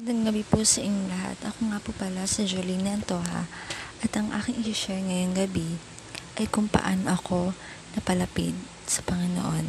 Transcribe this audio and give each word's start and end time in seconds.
Magandang 0.00 0.32
gabi 0.32 0.48
po 0.48 0.64
sa 0.64 0.80
inyong 0.80 1.12
lahat. 1.12 1.36
Ako 1.44 1.60
nga 1.68 1.76
po 1.76 1.92
pala 1.92 2.24
si 2.24 2.48
Jolene 2.48 2.96
Antoha 2.96 3.44
at 4.00 4.12
ang 4.16 4.32
aking 4.32 4.64
i-share 4.64 4.96
ngayong 4.96 5.36
gabi 5.36 5.76
ay 6.40 6.48
kung 6.48 6.72
paano 6.72 7.12
ako 7.12 7.52
napalapid 7.92 8.56
sa 8.88 9.04
Panginoon. 9.04 9.68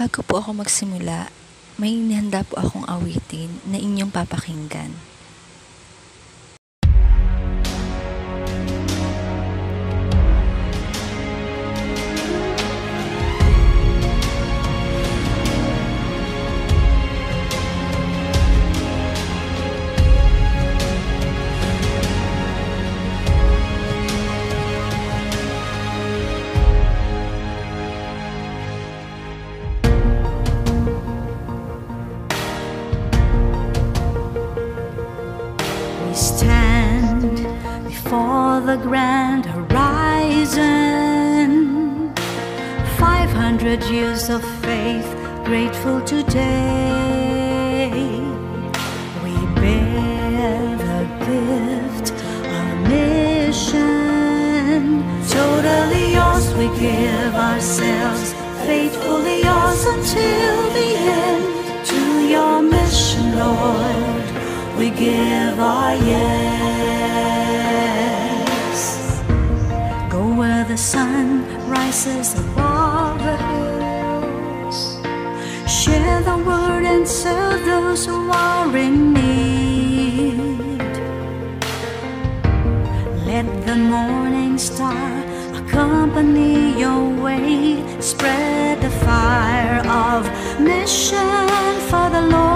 Bago 0.00 0.24
po 0.24 0.40
ako 0.40 0.64
magsimula, 0.64 1.28
may 1.76 1.92
inihanda 1.92 2.40
po 2.40 2.56
akong 2.56 2.88
awitin 2.88 3.60
na 3.68 3.76
inyong 3.76 4.16
papakinggan. 4.16 4.96
500 43.68 43.92
years 43.92 44.30
of 44.30 44.42
faith, 44.62 45.04
grateful 45.44 46.00
today. 46.00 47.90
We 49.22 49.34
bear 49.60 50.76
the 50.78 51.04
gift 51.28 52.12
of 52.48 52.68
mission. 52.88 53.92
Totally 55.28 56.14
yours, 56.14 56.46
we 56.54 56.68
give 56.80 57.34
ourselves, 57.34 58.32
faithfully 58.64 59.42
yours 59.42 59.84
until 59.84 60.70
the 60.78 60.90
end. 61.26 61.44
To 61.88 62.00
your 62.26 62.62
mission, 62.62 63.36
Lord 63.36 64.24
we 64.78 64.88
give 64.90 65.60
our 65.60 65.94
yes. 65.94 66.38
Go 70.08 70.22
where 70.34 70.64
the 70.64 70.78
sun 70.78 71.44
rises 71.68 72.34
those 77.98 78.06
who 78.06 78.30
are 78.30 78.76
in 78.76 79.12
need. 79.12 80.58
Let 83.26 83.46
the 83.66 83.76
morning 83.76 84.58
star 84.58 85.24
accompany 85.54 86.78
your 86.78 87.08
way. 87.22 87.82
Spread 88.00 88.80
the 88.80 88.90
fire 88.90 89.80
of 89.86 90.24
mission 90.60 91.48
for 91.90 92.10
the 92.10 92.22
Lord. 92.22 92.47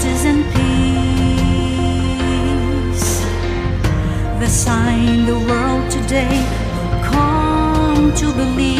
Justice, 0.00 0.24
and 0.24 0.44
peace. 0.54 0.80
The 4.40 4.48
sign 4.48 5.26
the 5.26 5.38
world 5.38 5.90
today 5.90 6.42
will 6.74 7.02
come 7.04 8.14
to 8.14 8.32
believe 8.32 8.79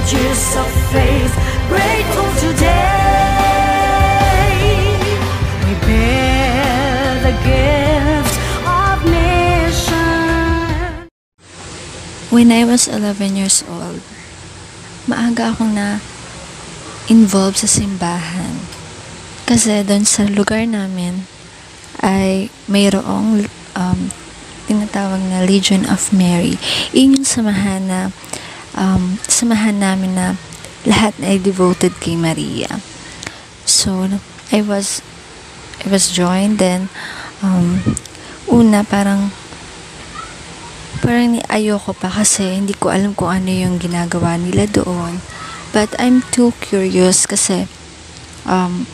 500 0.00 0.16
years 0.16 0.56
of 0.56 0.64
faith, 0.88 1.34
grateful 1.68 2.24
today. 2.40 3.36
We 5.68 5.76
bear 5.84 7.20
the 7.20 7.36
gift 7.44 8.34
of 8.64 8.96
mission. 9.04 11.04
When 12.32 12.48
I 12.48 12.64
was 12.64 12.88
11 12.88 13.36
years 13.36 13.60
old, 13.68 14.00
maaga 15.04 15.52
akong 15.52 15.76
na 15.76 16.00
involved 17.12 17.60
sa 17.60 17.68
simbahan. 17.68 18.56
Kasi 19.44 19.84
doon 19.84 20.08
sa 20.08 20.24
lugar 20.24 20.64
namin 20.64 21.28
ay 22.00 22.48
mayroong 22.72 23.44
um, 23.76 24.00
tinatawag 24.64 25.20
na 25.28 25.44
Legion 25.44 25.84
of 25.92 26.08
Mary. 26.08 26.56
Yun 26.96 27.20
yung 27.20 27.28
samahan 27.28 27.84
na 27.84 28.08
um, 28.76 29.18
samahan 29.26 29.78
namin 29.78 30.14
na 30.14 30.38
lahat 30.86 31.14
ay 31.22 31.38
devoted 31.40 31.96
kay 32.00 32.16
Maria. 32.16 32.80
So, 33.68 34.08
I 34.50 34.60
was 34.64 35.04
I 35.80 35.88
was 35.88 36.12
joined, 36.12 36.60
then, 36.60 36.92
um, 37.40 37.80
una, 38.52 38.84
parang, 38.84 39.32
parang 41.00 41.32
ni 41.32 41.40
ayoko 41.48 41.96
pa 41.96 42.12
kasi 42.12 42.60
hindi 42.60 42.76
ko 42.76 42.92
alam 42.92 43.16
kung 43.16 43.32
ano 43.32 43.48
yung 43.48 43.80
ginagawa 43.80 44.36
nila 44.36 44.68
doon. 44.68 45.24
But 45.72 45.96
I'm 45.96 46.20
too 46.36 46.52
curious 46.60 47.24
kasi, 47.24 47.64
um, 48.44 48.84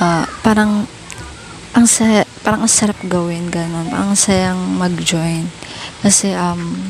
uh, 0.00 0.24
parang, 0.40 0.88
ang 1.76 1.84
saya, 1.84 2.24
parang 2.40 2.64
ang 2.64 2.72
sarap 2.72 2.96
gawin, 3.04 3.52
ganun. 3.52 3.92
Ang 3.92 4.16
sayang 4.16 4.56
mag-join. 4.80 5.52
Kasi, 6.00 6.32
um, 6.32 6.80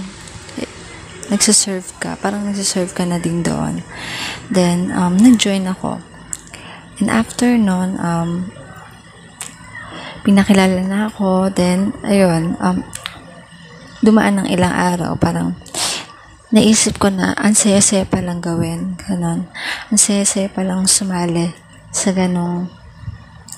nagsiserve 1.33 1.97
ka, 1.97 2.21
parang 2.21 2.45
nagsiserve 2.45 2.93
ka 2.93 3.09
na 3.09 3.17
din 3.17 3.41
doon. 3.41 3.81
Then, 4.53 4.93
um, 4.93 5.17
nag-join 5.17 5.65
ako. 5.65 6.05
And 7.01 7.09
after 7.09 7.57
nun, 7.57 7.97
um, 7.97 8.53
pinakilala 10.23 10.85
na 10.85 11.09
ako. 11.09 11.49
Then, 11.49 11.97
ayun, 12.05 12.61
um, 12.61 12.85
dumaan 14.05 14.45
ng 14.45 14.49
ilang 14.53 14.77
araw. 14.77 15.17
Parang, 15.17 15.57
naisip 16.53 17.01
ko 17.01 17.09
na, 17.09 17.33
ang 17.41 17.57
saya-saya 17.57 18.05
palang 18.05 18.45
gawin. 18.45 19.01
Ganon. 19.01 19.49
Ang 19.89 19.99
saya-saya 19.99 20.53
palang 20.53 20.85
sumali 20.85 21.57
sa 21.89 22.13
ganong, 22.13 22.69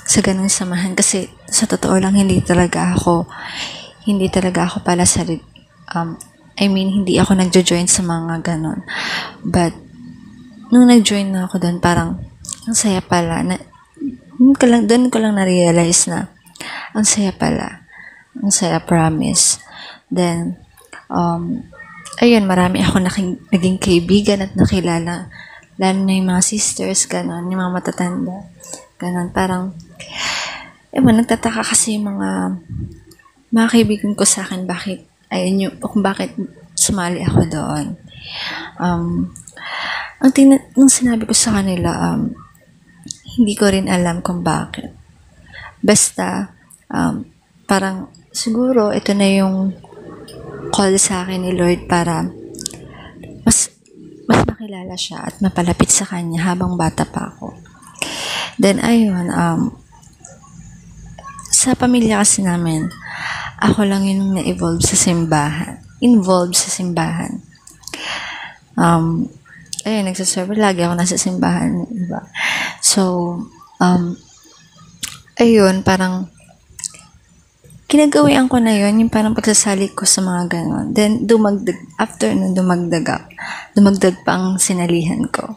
sa 0.07 0.23
ganong 0.23 0.49
samahan. 0.49 0.95
Kasi, 0.95 1.27
sa 1.51 1.67
totoo 1.67 1.99
lang, 1.99 2.15
hindi 2.15 2.39
talaga 2.39 2.95
ako, 2.95 3.27
hindi 4.07 4.31
talaga 4.31 4.71
ako 4.71 4.87
pala 4.87 5.03
sa, 5.03 5.27
um, 5.91 6.17
I 6.55 6.71
mean, 6.71 7.03
hindi 7.03 7.19
ako 7.19 7.35
nagjo-join 7.35 7.91
sa 7.91 8.07
mga 8.07 8.47
ganon. 8.47 8.87
But, 9.43 9.75
nung 10.71 10.87
nag-join 10.87 11.35
na 11.35 11.51
ako 11.51 11.59
doon, 11.59 11.83
parang, 11.83 12.23
ang 12.71 12.77
saya 12.79 13.03
pala. 13.03 13.43
Na, 13.43 13.59
doon 14.39 14.55
ko 14.55 14.65
lang, 14.71 14.87
doon 14.87 15.11
ko 15.11 15.19
lang 15.19 15.35
na-realize 15.35 16.07
na, 16.07 16.31
ang 16.95 17.03
saya 17.03 17.35
pala. 17.35 17.83
Ang 18.39 18.55
saya, 18.55 18.79
promise. 18.79 19.59
Then, 20.11 20.59
um, 21.11 21.67
ayun, 22.23 22.47
marami 22.47 22.87
ako 22.87 23.03
naking, 23.03 23.43
naging 23.51 23.79
kaibigan 23.83 24.47
at 24.47 24.55
nakilala. 24.55 25.31
Lalo 25.75 25.99
na 26.07 26.15
yung 26.15 26.31
mga 26.31 26.43
sisters, 26.43 27.11
ganon, 27.11 27.51
yung 27.51 27.59
mga 27.59 27.75
matatanda. 27.83 28.47
Ganon, 28.95 29.35
parang, 29.35 29.75
ewan, 30.95 31.19
nagtataka 31.19 31.67
kasi 31.67 31.99
yung 31.99 32.15
mga, 32.15 32.63
mga 33.51 33.69
kaibigan 33.75 34.15
ko 34.15 34.23
sa 34.23 34.47
akin, 34.47 34.71
bakit 34.71 35.03
ayun 35.35 35.67
yung, 35.67 35.75
kung 35.83 36.07
bakit 36.07 36.31
sumali 36.79 37.27
ako 37.27 37.43
doon. 37.51 37.87
Um, 38.79 39.35
ang 40.23 40.31
tina- 40.31 40.71
nung 40.79 40.89
sinabi 40.89 41.27
ko 41.27 41.35
sa 41.35 41.59
kanila, 41.59 42.15
um, 42.15 42.31
hindi 43.35 43.55
ko 43.59 43.67
rin 43.67 43.91
alam 43.91 44.23
kung 44.23 44.47
bakit. 44.47 44.95
Basta, 45.83 46.55
um, 46.87 47.27
parang 47.67 48.09
siguro 48.31 48.95
ito 48.95 49.11
na 49.13 49.29
yung 49.29 49.75
call 50.71 50.95
sa 50.99 51.27
akin 51.27 51.43
ni 51.43 51.53
Lord 51.55 51.87
para 51.87 52.27
mas 53.47 53.71
mas 54.25 54.41
makilala 54.49 54.97
siya 54.97 55.21
at 55.29 55.39
mapalapit 55.45 55.93
sa 55.93 56.09
kanya 56.09 56.49
habang 56.49 56.81
bata 56.81 57.05
pa 57.05 57.35
ako. 57.35 57.53
Then, 58.57 58.81
ayun, 58.81 59.29
um, 59.35 59.77
sa 61.51 61.75
pamilya 61.75 62.23
kasi 62.23 62.45
namin, 62.45 62.89
ako 63.65 63.89
lang 63.89 64.05
yung 64.05 64.37
na-evolve 64.37 64.85
sa 64.85 64.93
simbahan. 64.93 65.81
Involved 66.05 66.53
sa 66.53 66.69
simbahan. 66.69 67.41
Um, 68.77 69.33
ayun, 69.89 70.05
nagsaserve. 70.05 70.53
Lagi 70.53 70.85
ako 70.85 70.93
nasa 70.93 71.17
simbahan. 71.17 71.89
Diba? 71.89 72.29
So, 72.85 73.41
um, 73.81 74.21
ayun, 75.41 75.81
parang, 75.81 76.29
kinagawian 77.89 78.53
ko 78.53 78.61
na 78.61 78.77
yun, 78.77 79.01
yung 79.01 79.13
parang 79.13 79.33
pagsasali 79.33 79.97
ko 79.97 80.05
sa 80.05 80.21
mga 80.21 80.61
ganon. 80.61 80.93
Then, 80.93 81.25
dumagdag, 81.25 81.97
after 81.97 82.37
nun, 82.37 82.53
dumagdag 82.53 83.07
up. 83.09 83.25
Dumagdag 83.73 84.21
pa 84.29 84.37
ang 84.37 84.61
sinalihan 84.61 85.25
ko. 85.33 85.57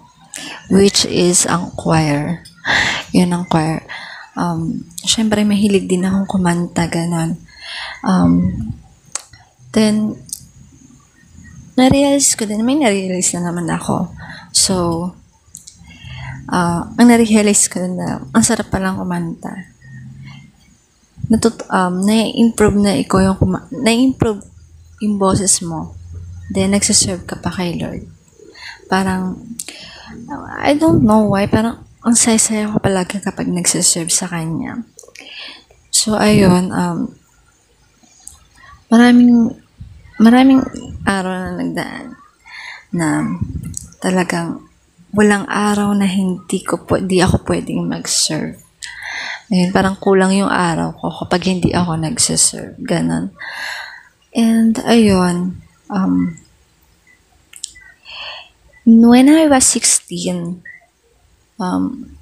Which 0.71 1.03
is 1.03 1.43
ang 1.43 1.75
choir. 1.75 2.45
Yun 3.11 3.35
ang 3.35 3.45
choir. 3.51 3.83
Um, 4.37 4.85
syempre, 5.03 5.43
mahilig 5.43 5.89
din 5.89 6.05
akong 6.05 6.39
kumanta, 6.39 6.87
ganon. 6.87 7.41
Um, 8.03 8.31
then, 9.73 10.17
na-realize 11.77 12.33
ko 12.33 12.49
din, 12.49 12.65
may 12.65 12.77
na-realize 12.81 13.37
na 13.37 13.53
naman 13.53 13.69
ako. 13.69 14.09
So, 14.49 14.73
uh, 16.49 16.81
ang 16.89 17.07
na-realize 17.07 17.69
ko 17.69 17.83
din 17.83 18.01
na, 18.01 18.23
ang 18.33 18.43
sarap 18.43 18.73
palang 18.73 18.97
kumanta. 18.97 19.53
Natut 21.29 21.61
um, 21.69 22.01
na-improve 22.01 22.77
na 22.81 22.97
ikaw 22.97 23.19
yung 23.21 23.37
kuma- 23.37 23.67
na-improve 23.69 24.41
yung 25.03 25.21
boses 25.21 25.61
mo. 25.61 25.93
Then, 26.49 26.73
nagsaserve 26.73 27.27
ka 27.27 27.37
pa 27.37 27.51
kay 27.53 27.77
Lord. 27.77 28.07
Parang, 28.87 29.37
I 30.63 30.73
don't 30.73 31.03
know 31.03 31.29
why, 31.29 31.45
parang 31.45 31.83
ang 32.01 32.15
saya-saya 32.15 32.71
ko 32.71 32.79
palagi 32.79 33.19
kapag 33.19 33.51
nagsaserve 33.51 34.07
sa 34.07 34.31
Kanya. 34.31 34.81
So, 35.91 36.15
ayun, 36.15 36.71
um, 36.71 37.11
maraming 38.87 39.53
maraming 40.17 40.61
araw 41.05 41.31
na 41.31 41.51
nagdaan 41.61 42.07
na 42.91 43.07
talagang 44.01 44.65
walang 45.13 45.45
araw 45.47 45.93
na 45.95 46.05
hindi 46.05 46.61
ko 46.61 46.83
po, 46.83 46.99
di 46.99 47.21
ako 47.23 47.45
pwedeng 47.47 47.87
mag-serve. 47.87 48.59
Ayun, 49.47 49.71
parang 49.71 49.95
kulang 49.95 50.35
yung 50.35 50.51
araw 50.51 50.91
ko 50.91 51.07
kapag 51.23 51.47
hindi 51.47 51.71
ako 51.71 51.95
nagsiserve. 51.95 52.75
Ganon. 52.83 53.31
And, 54.35 54.75
ayun, 54.83 55.63
um, 55.87 56.35
when 58.83 59.31
I 59.31 59.47
was 59.47 59.63
16, 59.71 60.61
um, 61.57 62.16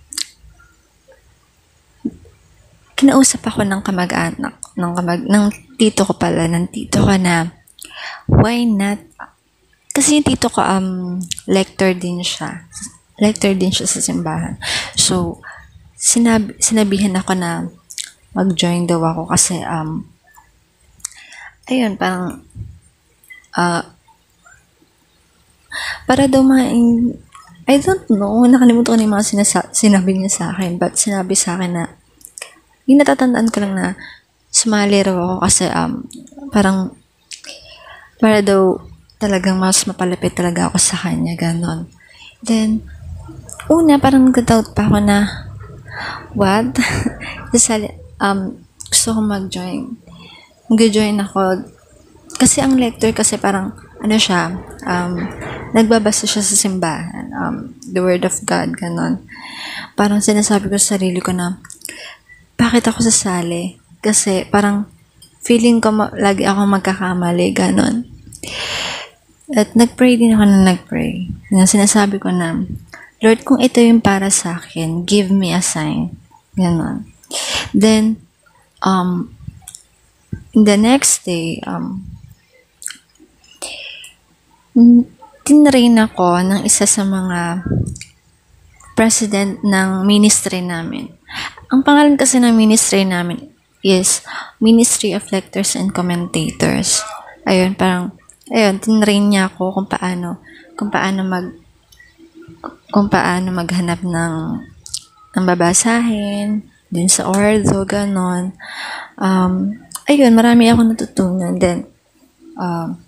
kinausap 2.95 3.43
ako 3.43 3.67
ng 3.67 3.83
kamag-anak, 3.83 4.55
ng, 4.79 4.91
kamag, 4.95 5.21
ng 5.27 5.45
tito 5.75 6.07
ko 6.07 6.15
pala, 6.15 6.47
ng 6.47 6.71
tito 6.71 7.03
ko 7.03 7.11
na, 7.19 7.51
why 8.31 8.63
not, 8.63 8.99
kasi 9.95 10.19
yung 10.19 10.27
tito 10.27 10.51
ko, 10.51 10.59
um, 10.59 11.19
lector 11.47 11.95
din 11.95 12.19
siya. 12.19 12.67
Lector 13.15 13.55
din 13.55 13.71
siya 13.71 13.87
sa 13.87 14.03
simbahan. 14.03 14.59
So, 14.99 15.39
sinab 15.95 16.51
sinabihan 16.59 17.15
ako 17.15 17.31
na 17.31 17.71
mag-join 18.35 18.83
daw 18.83 18.99
ako 18.99 19.31
kasi, 19.31 19.63
um, 19.63 20.03
ayun, 21.71 21.95
parang, 21.95 22.43
uh, 23.55 23.83
para 26.03 26.27
daw 26.27 26.43
ma 26.43 26.67
I 27.65 27.81
don't 27.81 28.05
know, 28.13 28.45
nakalimutan 28.45 28.93
ko 28.93 28.97
na 28.99 29.03
yung 29.09 29.15
mga 29.17 29.25
sinasa- 29.25 29.71
sinabi 29.73 30.13
niya 30.13 30.29
sa 30.29 30.45
akin, 30.53 30.77
but 30.77 30.99
sinabi 30.99 31.33
sa 31.33 31.57
akin 31.57 31.71
na, 31.73 31.83
yung 32.85 33.01
natatandaan 33.01 33.49
ko 33.49 33.57
lang 33.61 33.73
na, 33.73 33.87
sumali 34.53 35.01
raw 35.03 35.17
ako 35.17 35.35
kasi, 35.43 35.63
um, 35.69 36.05
parang, 36.53 36.95
para 38.21 38.39
daw, 38.39 38.79
talagang 39.19 39.57
mas 39.57 39.83
mapalapit 39.89 40.37
talaga 40.37 40.69
ako 40.69 40.77
sa 40.79 40.95
kanya, 40.95 41.33
ganon. 41.35 41.89
Then, 42.45 42.85
una, 43.67 43.97
parang 43.97 44.29
nag-doubt 44.29 44.77
pa 44.77 44.87
ako 44.87 44.97
na, 45.01 45.49
what? 46.37 46.77
Sasali, 47.51 47.89
um, 48.21 48.61
gusto 48.87 49.17
ko 49.17 49.19
mag-join. 49.19 49.97
Mag-join 50.69 51.17
ako. 51.19 51.65
Kasi 52.35 52.61
ang 52.61 52.77
lector 52.77 53.11
kasi 53.15 53.39
parang, 53.39 53.73
ano 54.03 54.15
siya, 54.19 54.53
um, 54.85 55.13
nagbabasa 55.73 56.29
siya 56.29 56.43
sa 56.45 56.55
simbahan, 56.55 57.31
um, 57.33 57.55
the 57.89 57.99
word 58.03 58.23
of 58.27 58.35
God, 58.45 58.75
ganon. 58.77 59.25
Parang 59.97 60.21
sinasabi 60.21 60.69
ko 60.69 60.77
sa 60.77 60.99
sarili 60.99 61.23
ko 61.23 61.31
na, 61.33 61.59
bakit 62.55 62.87
ako 62.87 63.03
sasali? 63.05 63.79
Kasi 63.99 64.47
parang 64.47 64.87
feeling 65.45 65.79
ko 65.79 65.93
ma- 65.93 66.13
lagi 66.15 66.43
ako 66.43 66.65
magkakamali, 66.65 67.53
ganon. 67.53 68.09
At 69.53 69.77
nagpray 69.77 70.17
din 70.17 70.33
ako 70.33 70.43
na 70.49 70.59
nagpray. 70.73 71.29
Na 71.53 71.69
sinasabi 71.69 72.17
ko 72.17 72.33
na, 72.33 72.65
Lord, 73.21 73.45
kung 73.45 73.61
ito 73.61 73.77
yung 73.77 74.01
para 74.01 74.33
sa 74.33 74.57
akin, 74.57 75.05
give 75.05 75.29
me 75.29 75.53
a 75.53 75.61
sign. 75.61 76.17
Ganon. 76.57 77.05
Then, 77.71 78.17
um, 78.81 79.35
the 80.51 80.75
next 80.75 81.23
day, 81.29 81.61
um, 81.63 82.03
tinrain 85.47 85.95
ako 85.95 86.43
ng 86.43 86.61
isa 86.67 86.83
sa 86.83 87.07
mga 87.07 87.63
president 88.95 89.63
ng 89.63 90.03
ministry 90.03 90.59
namin. 90.59 91.14
Ang 91.73 91.81
pangalan 91.81 92.13
kasi 92.13 92.37
ng 92.37 92.53
ministry 92.53 93.01
namin 93.09 93.49
is 93.81 94.21
Ministry 94.61 95.17
of 95.17 95.25
Lectors 95.33 95.73
and 95.73 95.89
Commentators. 95.89 97.01
Ayun, 97.45 97.73
parang, 97.73 98.13
ayun, 98.53 98.77
tinrain 98.77 99.25
niya 99.25 99.49
ako 99.49 99.73
kung 99.73 99.87
paano, 99.89 100.41
kung 100.77 100.93
paano 100.93 101.25
mag, 101.25 101.47
kung 102.93 103.09
paano 103.09 103.49
maghanap 103.49 104.01
ng 104.05 104.33
ng 105.35 105.43
babasahin, 105.43 106.63
din 106.93 107.09
sa 107.09 107.27
ordo, 107.27 107.83
ganon. 107.83 108.53
Um, 109.17 109.81
ayun, 110.05 110.37
marami 110.37 110.69
ako 110.69 110.81
natutunan. 110.85 111.57
Then, 111.57 111.89
um, 112.55 113.01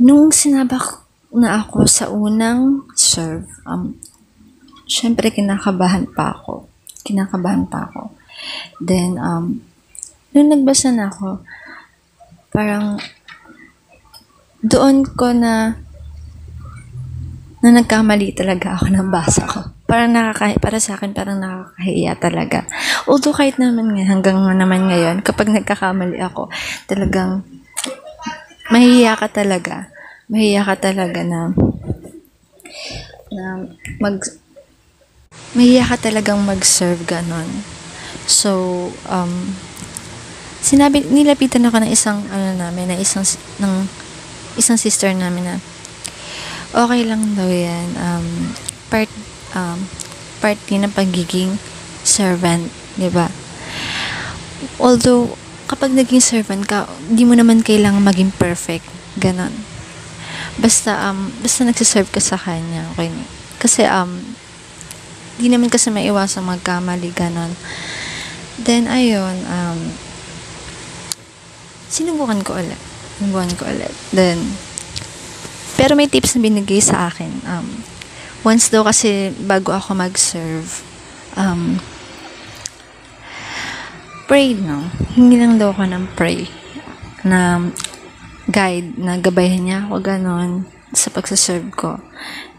nung 0.00 0.32
sinabak 0.32 1.04
na 1.30 1.62
ako 1.62 1.84
sa 1.84 2.08
unang 2.08 2.90
serve, 2.96 3.46
um, 3.68 4.00
syempre 4.88 5.30
kinakabahan 5.30 6.10
pa 6.10 6.34
ako. 6.34 6.69
Kinakabahan 7.02 7.66
pa 7.68 7.88
ako. 7.90 8.12
Then, 8.80 9.20
um, 9.20 9.64
nung 10.32 10.48
nagbasa 10.52 10.94
na 10.94 11.08
ako, 11.10 11.42
parang 12.50 12.98
doon 14.60 15.08
ko 15.08 15.32
na 15.32 15.80
na 17.60 17.76
nagkamali 17.76 18.32
talaga 18.32 18.80
ako 18.80 18.88
ng 18.88 19.08
basa 19.12 19.44
ko. 19.44 19.60
Parang 19.84 20.16
nakaka 20.16 20.56
para 20.56 20.80
sa 20.80 20.96
akin 20.96 21.12
parang 21.12 21.44
nakakahiya 21.44 22.16
talaga. 22.16 22.64
Although 23.04 23.36
kahit 23.36 23.60
naman 23.60 23.92
nga, 23.92 24.04
hanggang 24.08 24.40
naman 24.56 24.88
ngayon, 24.88 25.20
kapag 25.20 25.52
nagkakamali 25.52 26.16
ako, 26.24 26.48
talagang 26.88 27.44
mahihiya 28.72 29.12
ka 29.18 29.28
talaga. 29.28 29.92
Mahihiya 30.32 30.62
ka 30.64 30.74
talaga 30.78 31.20
na 31.20 31.52
na 33.30 33.44
mag 34.00 34.16
mahihiya 35.54 35.84
ka 35.90 35.96
talagang 36.10 36.38
mag-serve 36.46 37.02
ganon. 37.06 37.48
So, 38.30 38.90
um, 39.10 39.58
sinabi, 40.62 41.02
nilapitan 41.08 41.66
ako 41.66 41.82
ng 41.82 41.90
isang, 41.90 42.22
ano 42.30 42.54
namin, 42.54 42.94
na 42.94 42.96
isang, 43.00 43.26
ng 43.58 43.90
isang 44.54 44.78
sister 44.78 45.10
namin 45.10 45.46
na, 45.46 45.56
okay 46.70 47.02
lang 47.02 47.34
daw 47.34 47.50
yan. 47.50 47.88
Um, 47.98 48.54
part, 48.86 49.10
um, 49.58 49.90
part 50.38 50.58
din 50.70 50.86
ng 50.86 50.94
pagiging 50.94 51.58
servant, 52.06 52.70
di 52.94 53.10
ba? 53.10 53.26
Although, 54.78 55.34
kapag 55.66 55.90
naging 55.94 56.22
servant 56.22 56.66
ka, 56.66 56.86
hindi 57.10 57.26
mo 57.26 57.34
naman 57.34 57.66
kailangan 57.66 58.02
maging 58.02 58.30
perfect. 58.38 58.86
Ganon. 59.18 59.52
Basta, 60.62 61.10
um, 61.10 61.34
basta 61.42 61.66
nagsiserve 61.66 62.10
ka 62.14 62.22
sa 62.22 62.38
kanya, 62.38 62.86
okay? 62.94 63.10
Kasi, 63.58 63.82
um, 63.90 64.38
di 65.40 65.48
naman 65.48 65.72
kasi 65.72 65.88
maiwasang 65.88 66.44
magkamali, 66.44 67.16
ganon. 67.16 67.56
Then, 68.60 68.84
ayun, 68.92 69.40
um, 69.48 69.80
sinubukan 71.88 72.44
ko 72.44 72.60
ulit. 72.60 72.76
Sinubukan 73.16 73.52
ko 73.56 73.64
ulit. 73.64 73.92
Then, 74.12 74.36
pero 75.80 75.96
may 75.96 76.12
tips 76.12 76.36
na 76.36 76.44
binigay 76.44 76.84
sa 76.84 77.08
akin. 77.08 77.32
Um, 77.48 77.66
once 78.44 78.68
daw 78.68 78.84
kasi 78.84 79.32
bago 79.48 79.72
ako 79.72 79.96
mag-serve, 79.96 80.84
um, 81.40 81.80
pray, 84.28 84.52
no? 84.52 84.92
Hindi 85.16 85.40
lang 85.40 85.56
daw 85.56 85.72
ako 85.72 85.88
ng 85.88 86.04
pray. 86.20 86.44
Na 87.24 87.64
guide, 88.44 89.00
na 89.00 89.16
gabayan 89.16 89.64
niya 89.64 89.78
ako, 89.88 90.04
ganon, 90.04 90.68
sa 90.92 91.08
pagsaserve 91.14 91.70
ko. 91.74 91.98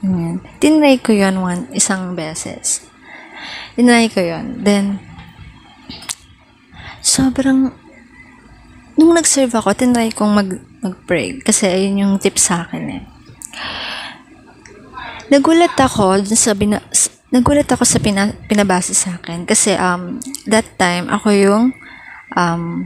Yun. 0.01 0.39
Tinry 0.63 0.99
ko 1.03 1.11
yon 1.11 1.43
one, 1.43 1.67
isang 1.75 2.15
beses. 2.15 2.85
Tinry 3.75 4.07
ko 4.07 4.23
yon 4.23 4.63
Then, 4.63 4.99
sobrang, 7.03 7.75
nung 8.95 9.11
nag-serve 9.13 9.51
ako, 9.51 9.75
tinry 9.75 10.11
kong 10.15 10.31
mag, 10.31 10.49
mag-pray. 10.79 11.43
Kasi 11.43 11.67
ayun 11.67 12.01
yung 12.01 12.13
tip 12.21 12.39
sa 12.39 12.63
akin 12.67 12.83
eh. 12.87 13.03
Nagulat 15.31 15.79
ako 15.79 16.27
sa 16.35 16.51
bina, 16.51 16.83
nagulat 17.31 17.67
ako 17.71 17.87
sa 17.87 18.03
pina, 18.03 18.35
pinabasa 18.51 18.91
sa 18.91 19.15
akin 19.15 19.47
kasi 19.47 19.71
um 19.79 20.19
that 20.43 20.67
time 20.75 21.07
ako 21.07 21.31
yung 21.31 21.63
um 22.35 22.83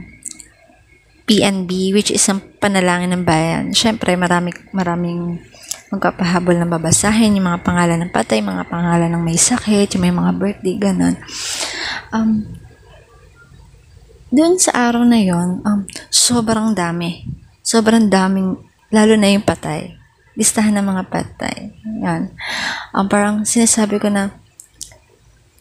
PNB 1.26 1.92
which 1.92 2.14
is 2.14 2.24
ang 2.30 2.40
panalangin 2.62 3.12
ng 3.12 3.26
bayan. 3.26 3.74
Syempre 3.74 4.14
marami 4.14 4.54
maraming 4.70 5.42
magpapahabol 5.90 6.58
ng 6.58 6.70
babasahin, 6.70 7.38
yung 7.38 7.46
mga 7.46 7.62
pangalan 7.62 7.98
ng 8.02 8.12
patay, 8.12 8.42
mga 8.42 8.66
pangalan 8.66 9.10
ng 9.10 9.22
may 9.22 9.38
sakit, 9.38 9.94
yung 9.94 10.02
may 10.02 10.14
mga 10.14 10.32
birthday, 10.34 10.74
ganun. 10.74 11.14
Um, 12.10 12.42
doon 14.34 14.58
sa 14.58 14.90
araw 14.90 15.06
na 15.06 15.22
yon 15.22 15.62
um, 15.62 15.86
sobrang 16.10 16.74
dami. 16.74 17.22
Sobrang 17.62 18.10
daming, 18.10 18.58
lalo 18.90 19.14
na 19.14 19.30
yung 19.30 19.46
patay. 19.46 19.94
Listahan 20.34 20.74
ng 20.74 20.86
mga 20.86 21.04
patay. 21.06 21.70
Yan. 22.02 22.34
Um, 22.90 23.06
parang 23.06 23.46
sinasabi 23.46 24.02
ko 24.02 24.10
na, 24.10 24.34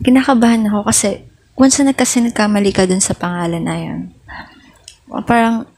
kinakabahan 0.01 0.65
ako 0.65 0.89
kasi, 0.89 1.21
once 1.53 1.77
na 1.85 1.93
kasi 1.93 2.25
ka 2.33 2.83
dun 2.89 2.99
sa 3.01 3.13
pangalan 3.13 3.63
na 3.63 3.77
yun, 3.77 4.01
parang, 5.25 5.69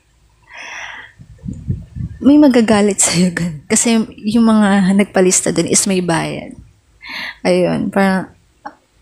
may 2.18 2.36
magagalit 2.36 3.00
sa'yo 3.00 3.32
gan. 3.32 3.64
Kasi 3.70 4.02
yung 4.26 4.50
mga 4.50 4.92
nagpalista 4.98 5.54
dun 5.54 5.70
is 5.70 5.86
may 5.86 6.02
bayad. 6.02 6.58
Ayun, 7.46 7.94
parang, 7.94 8.34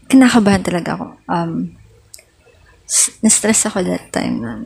kinakabahan 0.06 0.62
talaga 0.62 1.00
ako. 1.00 1.08
Um, 1.26 1.52
na-stress 3.26 3.66
ako 3.66 3.82
that 3.82 4.14
time 4.14 4.42
na. 4.42 4.62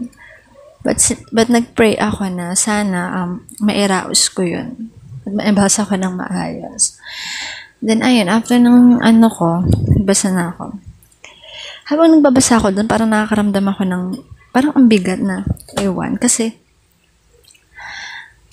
But, 0.84 1.00
but 1.32 1.48
nag-pray 1.48 1.96
ako 2.00 2.28
na 2.32 2.56
sana 2.56 3.24
um, 3.24 3.44
mairaos 3.64 4.28
ko 4.32 4.44
yun. 4.44 4.92
At 5.24 5.32
maibasa 5.36 5.88
ko 5.88 5.96
ng 5.96 6.16
maayos. 6.16 7.00
Then, 7.80 8.04
ayun, 8.04 8.28
after 8.28 8.60
ng 8.60 9.00
ano 9.00 9.28
ko, 9.32 9.64
basa 10.04 10.32
na 10.36 10.52
ako. 10.52 10.76
Habang 11.88 12.20
nagbabasa 12.20 12.60
ako 12.60 12.76
doon, 12.76 12.88
parang 12.92 13.08
nakakaramdam 13.08 13.66
ako 13.72 13.82
ng, 13.88 14.04
parang 14.50 14.74
ang 14.74 14.88
bigat 14.90 15.22
na, 15.22 15.46
ewan. 15.78 16.18
Kasi, 16.18 16.54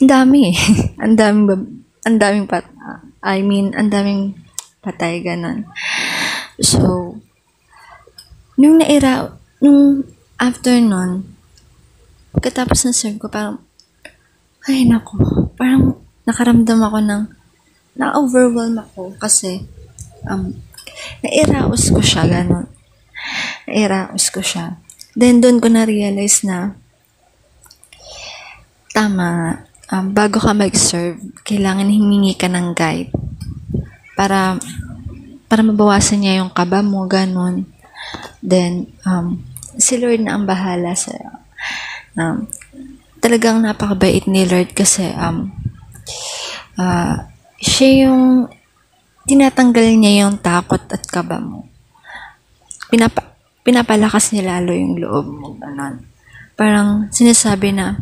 ang 0.03 0.09
dami 0.09 0.53
eh. 0.53 0.57
ang 1.03 1.17
daming, 1.17 1.85
ang 2.05 2.17
daming 2.21 2.47
pat, 2.47 2.69
I 3.25 3.43
mean, 3.43 3.73
ang 3.75 3.91
daming 3.91 4.39
patay, 4.85 5.25
ganon. 5.25 5.67
So, 6.63 7.17
nung 8.55 8.79
naira, 8.79 9.35
nung 9.61 10.07
after 10.39 10.79
nun, 10.79 11.27
pagkatapos 12.37 12.87
ng 12.87 12.97
serve 12.97 13.19
ko, 13.19 13.27
parang, 13.33 13.59
ay 14.69 14.85
nako, 14.85 15.17
parang 15.57 15.99
nakaramdam 16.29 16.81
ako 16.85 16.99
ng, 17.03 17.23
na-overwhelm 17.97 18.77
ako 18.77 19.17
kasi, 19.17 19.65
um, 20.29 20.53
nairaos 21.25 21.89
ko 21.89 22.01
siya, 22.05 22.29
gano'n. 22.29 22.69
Nairaos 23.67 24.29
ko 24.29 24.45
siya. 24.45 24.77
Then, 25.17 25.41
doon 25.41 25.65
ko 25.65 25.73
na-realize 25.73 26.45
na, 26.45 26.77
tama, 28.93 29.65
um, 29.89 30.13
bago 30.13 30.37
ka 30.37 30.53
mag-serve, 30.53 31.17
kailangan 31.43 31.89
himingi 31.89 32.37
ka 32.37 32.53
ng 32.53 32.77
guide 32.77 33.13
para 34.17 34.61
para 35.47 35.63
mabawasan 35.63 36.21
niya 36.21 36.43
yung 36.43 36.51
kaba 36.51 36.83
mo, 36.83 37.07
ganun. 37.07 37.71
Then, 38.43 38.93
um, 39.09 39.41
si 39.79 39.97
Lord 39.97 40.21
na 40.25 40.37
ang 40.37 40.45
bahala 40.45 40.97
sa 40.97 41.13
um, 42.17 42.49
talagang 43.21 43.61
napakabait 43.61 44.25
ni 44.27 44.49
Lord 44.49 44.73
kasi 44.73 45.13
um, 45.15 45.53
ah, 46.81 47.29
siya 47.61 48.09
yung 48.09 48.49
tinatanggal 49.27 49.87
niya 49.97 50.27
yung 50.27 50.41
takot 50.41 50.83
at 50.89 51.03
kaba 51.05 51.43
mo. 51.43 51.69
Pinapa, 52.89 53.36
pinapalakas 53.67 54.31
niya 54.31 54.63
lalo 54.63 54.71
yung 54.71 54.95
loob 55.03 55.27
mo, 55.27 55.59
ganun. 55.59 56.07
Parang 56.55 57.11
sinasabi 57.11 57.75
na, 57.75 57.99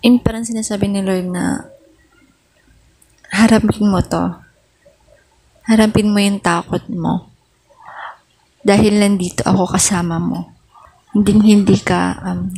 in 0.00 0.16
parang 0.16 0.48
sinasabi 0.48 0.88
ni 0.88 1.04
Lord 1.04 1.28
na, 1.28 1.68
harapin 3.28 3.92
mo 3.92 4.00
to. 4.00 4.32
Harapin 5.68 6.08
mo 6.08 6.18
yung 6.24 6.40
takot 6.40 6.88
mo. 6.88 7.28
Dahil 8.64 8.96
nandito 8.96 9.44
ako 9.44 9.76
kasama 9.76 10.16
mo. 10.16 10.56
Hindi 11.12 11.32
hindi 11.52 11.76
ka 11.78 12.00
um, 12.24 12.50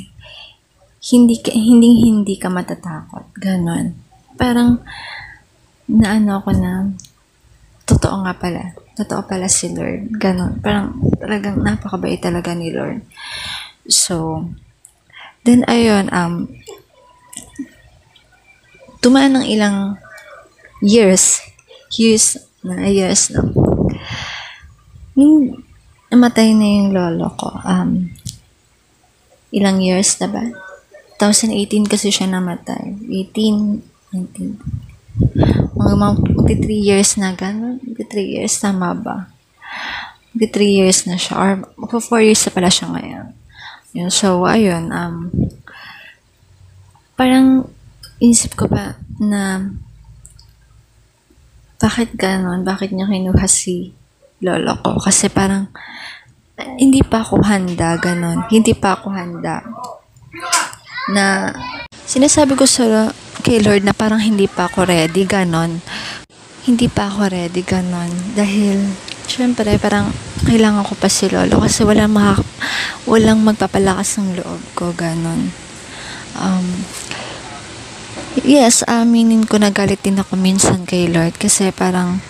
hindi 1.03 1.37
ka, 1.43 1.51
hindi 1.51 1.89
hindi 2.07 2.35
ka 2.39 2.49
matatakot. 2.49 3.35
Ganon. 3.37 3.93
Parang 4.39 4.81
naano 5.89 6.41
ako 6.41 6.51
na 6.57 6.89
totoo 7.85 8.25
nga 8.25 8.33
pala. 8.37 8.88
Totoo 8.99 9.23
pala 9.31 9.47
si 9.47 9.71
Lord. 9.71 10.11
Ganon. 10.19 10.59
Parang 10.59 10.99
talagang 11.23 11.63
napakabait 11.63 12.19
talaga 12.19 12.51
ni 12.51 12.75
Lord. 12.75 13.07
So, 13.87 14.43
then 15.47 15.63
ayun, 15.71 16.11
um, 16.11 16.51
tumaan 18.99 19.39
ng 19.39 19.47
ilang 19.47 20.03
years, 20.83 21.39
years, 21.95 22.43
na 22.67 22.91
years, 22.91 23.31
no? 23.31 23.55
Nung 25.15 25.63
namatay 26.11 26.59
na 26.59 26.67
yung 26.67 26.91
lolo 26.91 27.31
ko, 27.39 27.55
um, 27.63 28.11
ilang 29.55 29.79
years 29.79 30.19
na 30.19 30.27
ba? 30.27 30.43
2018 31.23 31.87
kasi 31.87 32.11
siya 32.11 32.31
namatay. 32.31 32.99
18, 33.07 33.83
19, 34.15 34.78
Mga 35.79 35.95
magti 35.99 36.55
3 36.59 36.89
years 36.89 37.11
na 37.19 37.35
gano'n. 37.35 37.83
Magti 37.83 38.05
3 38.07 38.35
years, 38.39 38.55
tama 38.59 38.95
ba? 38.95 39.31
Magti 40.35 40.47
3 40.51 40.79
years 40.83 40.99
na 41.07 41.17
siya. 41.19 41.35
Or 41.39 41.51
magpa 41.79 41.99
4 41.99 42.27
years 42.27 42.43
na 42.47 42.55
pala 42.55 42.71
siya 42.71 42.87
ngayon. 42.93 43.27
Yun, 43.97 44.11
so, 44.13 44.45
ayun. 44.45 44.93
Um, 44.93 45.33
parang 47.19 47.67
inisip 48.23 48.55
ko 48.55 48.71
pa 48.71 48.95
na 49.19 49.75
bakit 51.79 52.15
gano'n? 52.19 52.67
Bakit 52.67 52.91
niya 52.91 53.07
kinuha 53.07 53.47
si 53.47 53.95
lolo 54.43 54.75
ko? 54.83 54.99
Kasi 54.99 55.31
parang 55.31 55.71
hindi 56.59 57.07
pa 57.07 57.23
ako 57.23 57.39
handa, 57.47 57.95
gano'n. 57.99 58.51
Hindi 58.51 58.75
pa 58.75 58.99
ako 58.99 59.15
handa 59.15 59.63
na 61.15 61.55
sinasabi 62.05 62.59
ko 62.59 62.67
sa 62.67 63.15
kay 63.49 63.65
Lord 63.65 63.81
na 63.81 63.97
parang 63.97 64.21
hindi 64.21 64.45
pa 64.45 64.69
ako 64.69 64.85
ready, 64.85 65.25
ganon. 65.25 65.81
Hindi 66.69 66.85
pa 66.85 67.09
ako 67.09 67.33
ready, 67.33 67.65
ganon. 67.65 68.13
Dahil, 68.37 68.93
syempre, 69.25 69.73
parang 69.81 70.13
kailangan 70.45 70.85
ko 70.85 70.93
pa 70.93 71.09
si 71.09 71.33
Lolo 71.33 71.65
kasi 71.65 71.81
walang, 71.81 72.13
maka, 72.13 72.45
walang 73.09 73.41
magpapalakas 73.41 74.21
ng 74.21 74.45
loob 74.45 74.61
ko, 74.77 74.93
ganon. 74.93 75.49
Um, 76.37 76.85
yes, 78.45 78.85
aminin 78.85 79.49
ko 79.49 79.57
na 79.57 79.73
galit 79.73 80.05
din 80.05 80.21
ako 80.21 80.37
minsan 80.37 80.85
kay 80.85 81.09
Lord 81.09 81.41
kasi 81.41 81.73
parang, 81.73 82.21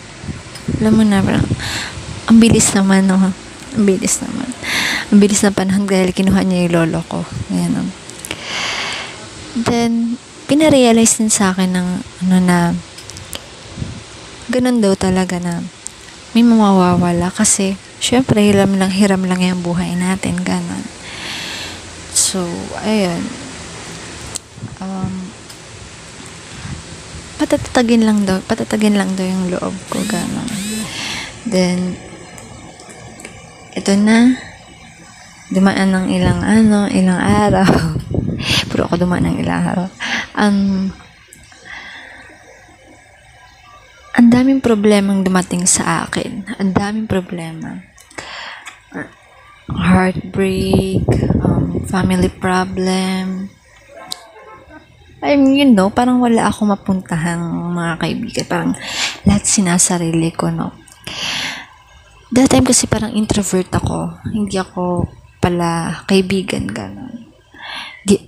alam 0.78 0.92
mo 0.94 1.02
na, 1.02 1.18
parang, 1.18 1.50
ang 2.30 2.38
bilis 2.38 2.70
naman, 2.78 3.10
no? 3.10 3.18
Ang 3.74 3.84
bilis 3.90 4.22
naman. 4.22 4.54
Ang 5.10 5.18
bilis 5.18 5.42
na 5.42 5.50
panahon 5.50 5.90
dahil 5.90 6.14
kinuha 6.14 6.46
niya 6.46 6.70
yung 6.70 6.74
lolo 6.78 7.02
ko. 7.10 7.26
Ganun. 7.50 7.90
Then, 9.58 10.14
pinarealize 10.48 11.20
din 11.20 11.28
sa 11.28 11.52
akin 11.52 11.76
ng 11.76 11.88
ano 12.24 12.36
na 12.40 12.58
ganun 14.48 14.80
daw 14.80 14.96
talaga 14.96 15.36
na 15.36 15.60
may 16.32 16.40
mawawala 16.40 17.28
kasi 17.28 17.76
syempre 18.00 18.40
hiram 18.40 18.80
lang 18.80 18.88
hiram 18.88 19.28
lang 19.28 19.44
yung 19.44 19.60
buhay 19.60 19.92
natin 19.92 20.40
ganun. 20.40 20.84
So 22.16 22.40
ayun. 22.80 23.20
Um 24.80 25.12
patatagin 27.36 28.08
lang 28.08 28.24
daw 28.24 28.40
patatagin 28.48 28.96
lang 28.96 29.12
daw 29.20 29.28
yung 29.28 29.52
loob 29.52 29.76
ko 29.92 30.00
ganun. 30.08 30.48
Then 31.44 32.00
ito 33.76 33.92
na. 34.00 34.32
Dumaan 35.48 35.92
ng 35.92 36.06
ilang 36.12 36.40
ano 36.44 36.92
ilang 36.92 37.20
araw 37.20 37.96
puro 38.78 38.86
ako 38.86 39.10
dumaan 39.10 39.26
ng 39.26 39.42
araw 39.42 39.90
um, 40.38 40.94
ang 44.14 44.28
daming 44.30 44.62
problemang 44.62 45.22
dumating 45.22 45.62
sa 45.62 46.02
akin. 46.02 46.42
Ang 46.58 46.74
daming 46.74 47.06
problema. 47.06 47.86
Heartbreak, 49.70 51.06
um, 51.38 51.86
family 51.86 52.26
problem. 52.26 53.46
I 55.22 55.38
mean, 55.38 55.54
you 55.54 55.70
know, 55.70 55.94
parang 55.94 56.18
wala 56.18 56.50
ako 56.50 56.66
mapuntahan 56.66 57.38
mga 57.74 57.94
kaibigan. 58.02 58.46
Parang 58.50 58.72
lahat 59.22 59.46
sinasarili 59.46 60.34
ko, 60.34 60.50
no? 60.50 60.74
That 62.34 62.50
time 62.50 62.66
kasi 62.66 62.90
parang 62.90 63.14
introvert 63.14 63.70
ako. 63.70 64.18
Hindi 64.34 64.58
ako 64.58 65.06
pala 65.38 66.02
kaibigan, 66.10 66.66
gano'n. 66.66 67.27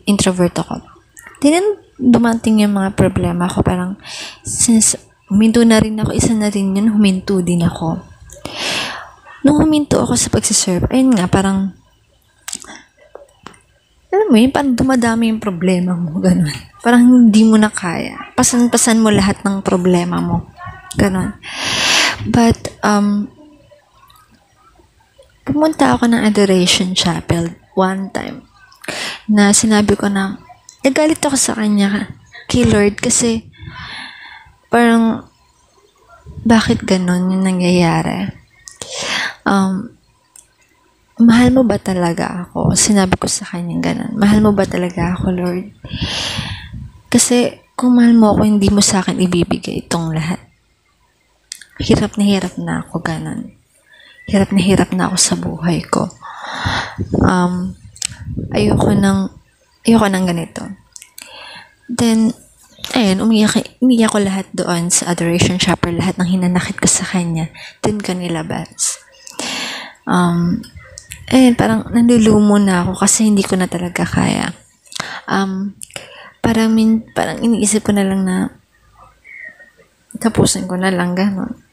Introvert 0.05 0.53
ako. 0.61 0.85
Then, 1.41 1.81
dumating 1.97 2.61
yung 2.61 2.77
mga 2.77 2.93
problema 2.97 3.49
ko, 3.49 3.65
parang, 3.65 3.97
since, 4.45 4.97
huminto 5.33 5.65
na 5.65 5.81
rin 5.81 5.97
ako, 5.97 6.13
isa 6.13 6.37
na 6.37 6.53
rin 6.53 6.77
yun, 6.77 6.93
huminto 6.93 7.41
din 7.41 7.65
ako. 7.65 8.01
Nung 9.41 9.57
huminto 9.65 10.05
ako 10.05 10.17
sa 10.21 10.29
pagsiserve, 10.29 10.85
ayun 10.93 11.17
nga, 11.17 11.29
parang, 11.29 11.73
alam 14.11 14.27
mo 14.29 14.37
yun, 14.37 14.53
parang 14.53 14.77
dumadami 14.77 15.33
yung 15.33 15.41
problema 15.41 15.97
mo, 15.97 16.19
ganun. 16.25 16.53
Parang 16.81 17.05
hindi 17.09 17.45
mo 17.45 17.57
na 17.57 17.73
kaya. 17.73 18.33
Pasan-pasan 18.37 19.01
mo 19.01 19.09
lahat 19.09 19.41
ng 19.45 19.65
problema 19.65 20.21
mo. 20.21 20.49
Ganun. 20.97 21.37
But, 22.29 22.77
um, 22.85 23.33
pumunta 25.45 25.97
ako 25.97 26.09
ng 26.09 26.21
Adoration 26.21 26.93
Chapel 26.93 27.57
one 27.73 28.13
time 28.13 28.50
na 29.31 29.55
sinabi 29.55 29.95
ko 29.97 30.11
na, 30.11 30.39
nagalit 30.85 31.21
ako 31.21 31.37
sa 31.37 31.57
kanya 31.59 32.11
kay 32.51 32.67
Lord 32.67 32.99
kasi 32.99 33.47
parang 34.73 35.27
bakit 36.43 36.83
ganun 36.83 37.31
yung 37.31 37.45
nangyayari? 37.45 38.33
Um, 39.45 39.93
mahal 41.21 41.53
mo 41.53 41.63
ba 41.69 41.77
talaga 41.77 42.49
ako? 42.49 42.73
Sinabi 42.73 43.21
ko 43.21 43.29
sa 43.29 43.45
kanya 43.45 43.77
ganun. 43.79 44.17
Mahal 44.17 44.41
mo 44.41 44.57
ba 44.57 44.65
talaga 44.65 45.15
ako, 45.17 45.37
Lord? 45.37 45.69
Kasi 47.13 47.61
kung 47.77 47.97
mahal 47.97 48.17
mo 48.17 48.33
ako, 48.33 48.43
hindi 48.49 48.69
mo 48.73 48.81
sa 48.81 49.05
akin 49.05 49.21
ibibigay 49.21 49.85
itong 49.85 50.17
lahat. 50.17 50.41
Hirap 51.81 52.17
na 52.17 52.25
hirap 52.25 52.55
na 52.61 52.85
ako, 52.85 53.01
ganun. 53.05 53.53
Hirap 54.29 54.53
na 54.53 54.61
hirap 54.61 54.91
na 54.93 55.09
ako 55.09 55.17
sa 55.17 55.35
buhay 55.37 55.81
ko. 55.89 56.09
Um, 57.21 57.77
ayoko 58.55 58.93
nang, 58.97 59.31
ayoko 59.87 60.07
nang 60.11 60.27
ganito. 60.27 60.67
Then, 61.91 62.35
ayun, 62.95 63.25
umiyak, 63.25 63.83
umiyak 63.83 64.11
ko 64.15 64.19
lahat 64.23 64.47
doon 64.55 64.91
sa 64.91 65.11
Adoration 65.13 65.59
Chapel, 65.59 65.99
lahat 65.99 66.19
ng 66.19 66.29
hinanakit 66.29 66.79
ko 66.79 66.87
sa 66.87 67.07
kanya, 67.07 67.51
doon 67.83 67.99
ka 67.99 68.15
nilabas. 68.15 69.03
Um, 70.07 70.63
ayun, 71.31 71.55
parang 71.55 71.87
nalulumo 71.91 72.59
na 72.59 72.87
ako 72.87 72.99
kasi 72.99 73.27
hindi 73.27 73.43
ko 73.43 73.59
na 73.59 73.67
talaga 73.67 74.07
kaya. 74.07 74.55
Um, 75.31 75.79
parang, 76.43 76.75
min, 76.75 77.07
parang 77.15 77.43
iniisip 77.43 77.87
ko 77.87 77.95
na 77.95 78.07
lang 78.07 78.23
na 78.27 78.55
tapusin 80.21 80.69
ko 80.69 80.77
na 80.77 80.93
lang 80.93 81.17
gano'n 81.17 81.71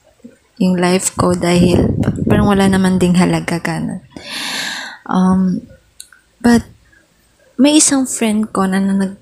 yung 0.57 0.77
life 0.77 1.13
ko 1.13 1.37
dahil 1.37 1.85
parang 2.25 2.49
wala 2.49 2.65
naman 2.65 2.97
ding 2.97 3.13
halaga 3.13 3.61
gano'n. 3.61 4.01
Um, 5.05 5.61
but, 6.47 6.63
may 7.59 7.83
isang 7.83 8.07
friend 8.07 8.55
ko 8.55 8.63
na, 8.63 8.79
na 8.79 8.95
nag, 8.95 9.19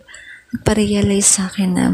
nagpa-realize 0.54 1.26
sa 1.26 1.50
akin 1.50 1.72
na 1.74 1.86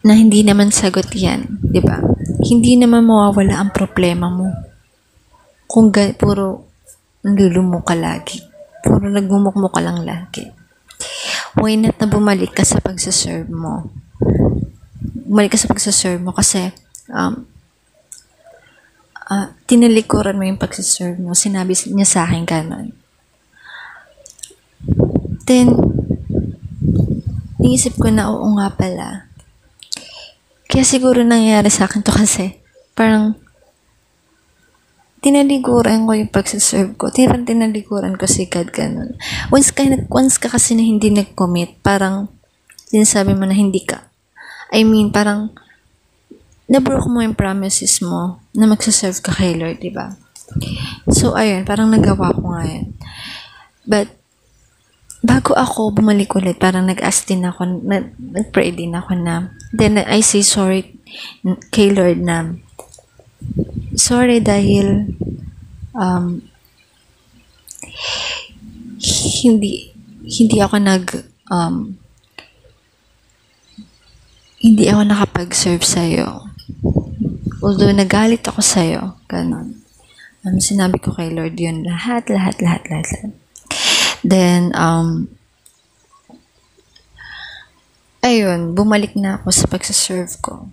na 0.00 0.16
hindi 0.16 0.40
naman 0.40 0.72
sagot 0.72 1.12
yan, 1.12 1.60
di 1.60 1.78
ba? 1.84 2.00
Hindi 2.40 2.80
naman 2.80 3.04
mawawala 3.04 3.60
ang 3.60 3.70
problema 3.76 4.32
mo. 4.32 4.48
Kung 5.68 5.92
ga- 5.92 6.16
puro 6.16 6.72
nalulumo 7.20 7.84
ka 7.84 7.94
lagi. 7.94 8.40
Puro 8.80 9.06
nagmumukmo 9.06 9.68
ka 9.70 9.78
lang 9.84 10.02
lagi 10.02 10.62
why 11.58 11.76
not 11.76 11.96
na 12.00 12.08
bumalik 12.08 12.56
ka 12.56 12.64
sa 12.64 12.80
pagsaserve 12.80 13.48
mo? 13.52 13.92
Bumalik 15.28 15.56
ka 15.56 15.58
sa 15.60 15.68
pagsaserve 15.68 16.20
mo 16.20 16.32
kasi 16.32 16.72
um, 17.12 17.44
uh, 19.28 19.46
tinalikuran 19.68 20.36
mo 20.36 20.44
yung 20.48 20.60
pagsaserve 20.60 21.20
mo. 21.20 21.36
Sinabi 21.36 21.76
niya 21.92 22.08
sa 22.08 22.20
akin 22.24 22.44
ganon. 22.48 22.86
Then, 25.46 25.74
naisip 27.62 27.98
ko 27.98 28.10
na 28.10 28.30
oo 28.30 28.46
nga 28.58 28.72
pala. 28.74 29.30
Kaya 30.66 30.84
siguro 30.88 31.20
nangyari 31.20 31.68
sa 31.68 31.84
akin 31.84 32.00
to 32.00 32.10
kasi 32.14 32.56
parang 32.96 33.36
tinaliguran 35.22 36.02
ko 36.08 36.12
yung 36.18 36.32
pagsaserve 36.34 36.98
ko. 36.98 37.14
Tirang 37.14 37.46
tinaliguran 37.46 38.18
ko 38.18 38.26
si 38.26 38.50
God 38.50 38.74
ganun. 38.74 39.14
Once 39.54 39.70
ka, 39.70 39.86
once 40.10 40.36
ka 40.36 40.50
kasi 40.50 40.74
na 40.74 40.82
hindi 40.82 41.14
nag-commit, 41.14 41.78
parang 41.84 42.26
sinasabi 42.90 43.38
mo 43.38 43.46
na 43.46 43.54
hindi 43.54 43.86
ka. 43.86 44.10
I 44.74 44.82
mean, 44.82 45.14
parang 45.14 45.54
na-broke 46.66 47.06
mo 47.06 47.22
yung 47.22 47.38
promises 47.38 48.02
mo 48.02 48.42
na 48.56 48.66
magsaserve 48.66 49.20
ka 49.22 49.30
kay 49.30 49.54
Lord, 49.54 49.78
di 49.78 49.92
ba? 49.92 50.16
So, 51.12 51.38
ayun, 51.38 51.68
parang 51.68 51.92
nagawa 51.92 52.32
ko 52.32 52.42
nga 52.56 52.64
yun. 52.66 52.96
But, 53.84 54.21
bago 55.22 55.54
ako 55.54 55.94
bumalik 55.94 56.34
ulit, 56.34 56.58
parang 56.58 56.90
nag-ask 56.90 57.30
din 57.30 57.46
ako, 57.46 57.86
nag-pray 58.18 58.74
din 58.74 58.92
ako 58.98 59.14
na, 59.14 59.54
then 59.70 60.02
I 60.02 60.18
say 60.20 60.42
sorry 60.42 60.98
kay 61.70 61.94
Lord 61.94 62.18
na, 62.18 62.58
sorry 63.94 64.42
dahil 64.42 65.14
um, 65.94 66.42
hindi 69.42 69.94
hindi 70.22 70.56
ako 70.62 70.76
nag 70.78 71.04
um, 71.50 71.98
hindi 74.62 74.86
ako 74.86 75.02
nakapag-serve 75.02 75.82
sa'yo. 75.82 76.46
Although 77.62 77.90
nagalit 77.90 78.46
ako 78.46 78.62
sa'yo, 78.62 79.18
ganun. 79.26 79.82
Um, 80.46 80.62
sinabi 80.62 81.02
ko 81.02 81.10
kay 81.10 81.34
Lord 81.34 81.58
yun, 81.58 81.82
lahat, 81.82 82.30
lahat, 82.30 82.62
lahat, 82.62 82.82
lahat. 82.86 83.41
Then, 84.22 84.70
um, 84.78 85.26
ayun, 88.22 88.78
bumalik 88.78 89.18
na 89.18 89.42
ako 89.42 89.50
sa 89.50 89.66
pagsaserve 89.66 90.32
ko. 90.38 90.70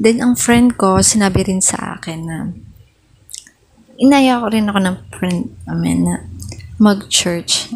Then, 0.00 0.22
ang 0.22 0.38
friend 0.38 0.78
ko, 0.78 1.02
sinabi 1.02 1.44
rin 1.44 1.60
sa 1.60 1.98
akin 1.98 2.20
na 2.24 2.38
inaya 4.00 4.40
ko 4.40 4.48
rin 4.48 4.70
ako 4.70 4.78
ng 4.80 4.96
friend 5.12 5.40
namin 5.68 6.08
na 6.08 6.16
mag-church. 6.80 7.68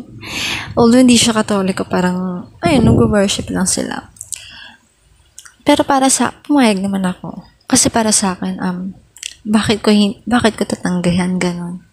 Although 0.79 1.05
hindi 1.05 1.21
siya 1.21 1.37
katoliko, 1.37 1.85
parang, 1.85 2.49
ayun, 2.65 2.89
nag-worship 2.89 3.53
lang 3.53 3.69
sila. 3.69 4.09
Pero 5.61 5.85
para 5.85 6.09
sa, 6.09 6.33
pumayag 6.49 6.81
naman 6.81 7.05
ako. 7.05 7.45
Kasi 7.69 7.93
para 7.93 8.09
sa 8.09 8.33
akin, 8.33 8.57
um, 8.65 8.97
bakit 9.45 9.85
ko, 9.85 9.93
bakit 10.25 10.57
ko 10.57 10.65
tatanggahan 10.65 11.37
ganon? 11.37 11.84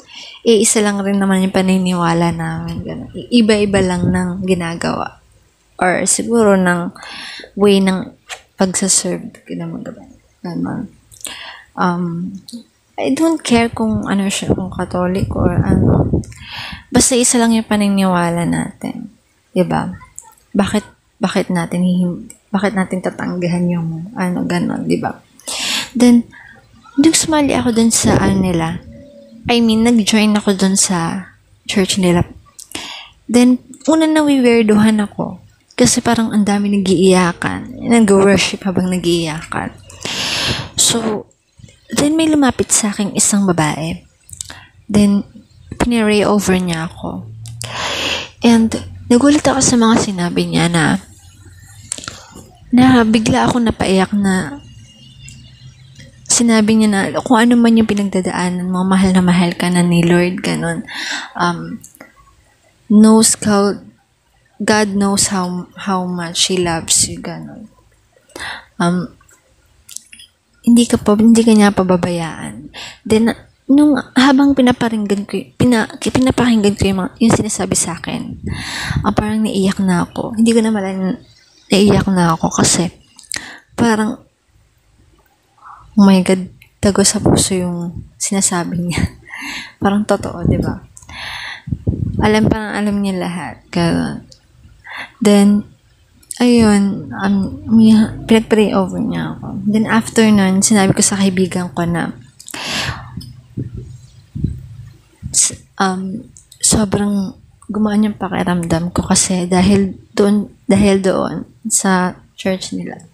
Eh, 0.41 0.65
isa 0.65 0.81
lang 0.81 0.97
rin 1.05 1.21
naman 1.21 1.45
yung 1.45 1.53
paniniwala 1.53 2.33
namin, 2.33 2.81
ganon. 2.81 3.13
Iba-iba 3.13 3.79
lang 3.85 4.09
ng 4.09 4.29
ginagawa. 4.45 5.21
Or 5.77 6.05
siguro 6.05 6.57
ng 6.57 6.93
way 7.57 7.81
ng 7.81 8.13
pagsaserve, 8.57 9.33
ganon. 9.45 9.81
ganon. 10.41 10.89
Um, 11.77 12.35
I 13.01 13.13
don't 13.17 13.41
care 13.41 13.69
kung 13.73 14.05
ano 14.05 14.29
siya, 14.29 14.53
kung 14.53 14.69
Catholic 14.69 15.29
or 15.33 15.57
ano. 15.57 16.09
Basta 16.93 17.17
isa 17.17 17.41
lang 17.41 17.57
yung 17.57 17.65
paniniwala 17.65 18.45
natin. 18.45 19.09
ba? 19.65 19.97
Bakit 20.53 20.85
bakit 21.21 21.53
natin 21.53 21.85
hihin- 21.85 22.33
bakit 22.49 22.73
natin 22.73 22.99
tatanggahan 22.99 23.69
yung 23.69 24.11
ano 24.17 24.43
ganon, 24.45 24.85
ba? 24.99 25.21
Then 25.97 26.27
nung 26.99 27.15
sumali 27.15 27.55
ako 27.55 27.73
dun 27.73 27.89
sa 27.89 28.19
ano 28.19 28.37
nila, 28.37 28.83
I 29.49 29.57
mean, 29.63 29.81
nag-join 29.81 30.37
ako 30.37 30.53
dun 30.53 30.77
sa 30.77 31.31
church 31.65 31.97
nila. 31.97 32.27
Then, 33.25 33.63
una 33.87 34.05
na 34.05 34.21
weirdohan 34.21 35.01
ako. 35.01 35.39
Kasi 35.73 36.03
parang 36.03 36.29
ang 36.29 36.45
dami 36.45 36.69
nagiiyakan. 36.69 37.81
Nag-worship 37.89 38.67
habang 38.67 38.91
nagiiyakan. 38.91 39.73
So, 40.77 41.25
then 41.89 42.13
may 42.19 42.29
lumapit 42.29 42.69
sa 42.69 42.93
akin 42.93 43.17
isang 43.17 43.49
babae. 43.49 44.05
Then, 44.85 45.25
piniray 45.79 46.21
over 46.21 46.53
niya 46.59 46.91
ako. 46.91 47.25
And, 48.45 48.69
nagulat 49.09 49.47
ako 49.47 49.61
sa 49.63 49.75
mga 49.79 49.95
sinabi 50.11 50.51
niya 50.51 50.69
na 50.69 51.01
na 52.71 53.03
bigla 53.03 53.51
ako 53.51 53.59
napaiyak 53.59 54.15
na 54.15 54.63
sinabi 56.41 56.71
niya 56.73 56.89
na 56.89 57.01
kung 57.21 57.37
ano 57.37 57.53
man 57.53 57.77
yung 57.77 57.89
pinagdadaanan 57.89 58.67
mo, 58.67 58.81
mahal 58.81 59.13
na 59.13 59.21
mahal 59.21 59.53
ka 59.53 59.69
na 59.69 59.85
ni 59.85 60.01
Lord, 60.01 60.41
ganun. 60.41 60.81
Um, 61.37 61.77
knows 62.89 63.37
how, 63.45 63.77
God 64.57 64.97
knows 64.97 65.29
how, 65.29 65.69
how 65.77 66.09
much 66.09 66.49
He 66.49 66.57
loves 66.57 67.05
you, 67.05 67.21
ganun. 67.21 67.69
Um, 68.81 69.13
hindi 70.65 70.89
ka 70.89 70.97
pa, 70.97 71.13
hindi 71.17 71.41
ka 71.41 71.53
niya 71.53 71.73
pababayaan. 71.73 72.73
Then, 73.05 73.33
nung 73.71 73.95
habang 74.13 74.53
pinaparinggan 74.53 75.23
ko, 75.25 75.39
pina, 75.55 75.87
pinapakinggan 75.97 76.75
ko 76.75 76.83
yung, 76.91 76.99
mga, 77.05 77.11
yung 77.23 77.33
sinasabi 77.33 77.75
sa 77.77 77.97
akin, 77.97 78.41
ah, 79.05 79.13
parang 79.15 79.45
naiiyak 79.45 79.79
na 79.79 80.05
ako. 80.05 80.35
Hindi 80.35 80.51
ko 80.51 80.59
na 80.59 80.73
malaman, 80.73 81.17
naiiyak 81.71 82.07
na 82.11 82.35
ako 82.35 82.51
kasi 82.51 82.91
parang, 83.79 84.30
oh 86.01 86.09
my 86.09 86.25
God, 86.25 86.49
tago 86.81 87.05
sa 87.05 87.21
puso 87.21 87.53
yung 87.53 88.09
sinasabi 88.17 88.89
niya. 88.89 89.05
parang 89.81 90.01
totoo, 90.01 90.41
di 90.49 90.57
ba? 90.57 90.81
Alam 92.25 92.49
parang 92.49 92.73
alam 92.73 92.97
niya 92.97 93.21
lahat. 93.21 93.61
Then, 95.21 95.61
ayun, 96.41 97.13
um, 97.13 97.61
pinag-pray 98.25 98.73
over 98.73 98.97
niya 98.97 99.37
ako. 99.37 99.61
Then 99.69 99.85
after 99.85 100.25
nun, 100.25 100.65
sinabi 100.65 100.97
ko 100.97 101.05
sa 101.05 101.21
kaibigan 101.21 101.69
ko 101.69 101.85
na, 101.85 102.17
um, 105.77 106.25
sobrang 106.57 107.37
gumaan 107.69 108.09
yung 108.09 108.17
pakiramdam 108.17 108.89
ko 108.89 109.05
kasi 109.05 109.45
dahil 109.45 110.01
doon, 110.17 110.49
dahil 110.65 110.97
doon 110.97 111.45
sa 111.69 112.17
church 112.33 112.73
nila, 112.73 113.05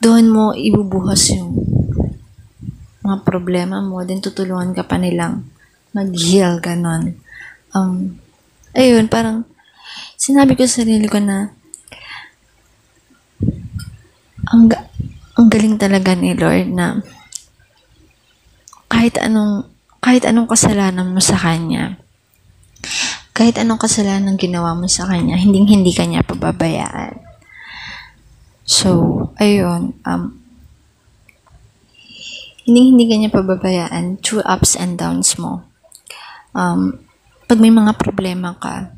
doon 0.00 0.24
mo 0.28 0.44
ibubuhos 0.52 1.32
yung 1.32 1.56
mga 3.00 3.24
problema 3.24 3.80
mo, 3.80 4.04
then 4.04 4.20
tutulungan 4.20 4.76
ka 4.76 4.84
pa 4.84 5.00
nilang 5.00 5.48
mag-heal, 5.96 6.60
ganon. 6.60 7.16
Um, 7.72 8.20
ayun, 8.76 9.08
parang, 9.08 9.48
sinabi 10.20 10.54
ko 10.54 10.68
sa 10.68 10.84
sarili 10.84 11.08
ko 11.08 11.18
na, 11.18 11.56
ang, 14.50 14.68
ang 15.38 15.48
galing 15.48 15.80
talaga 15.80 16.12
ni 16.12 16.36
Lord 16.36 16.68
na 16.68 17.00
kahit 18.90 19.16
anong 19.22 19.70
kahit 20.02 20.26
anong 20.26 20.50
kasalanan 20.50 21.14
mo 21.14 21.22
sa 21.22 21.38
kanya 21.38 22.02
kahit 23.30 23.56
anong 23.62 23.78
kasalanan 23.78 24.34
ginawa 24.34 24.74
mo 24.74 24.90
sa 24.90 25.06
kanya 25.06 25.38
hindi 25.38 25.62
hindi 25.62 25.94
kanya 25.94 26.26
pababayaan 26.26 27.29
so 28.70 28.90
ayun 29.42 29.98
um 30.06 30.38
hindi 32.62 32.94
hindi 32.94 33.04
kanya 33.10 33.34
pababayaan 33.34 34.22
through 34.22 34.46
ups 34.46 34.78
and 34.78 34.94
downs 34.94 35.34
mo 35.34 35.66
um 36.54 37.02
pag 37.50 37.58
may 37.58 37.74
mga 37.74 37.98
problema 37.98 38.54
ka 38.62 38.94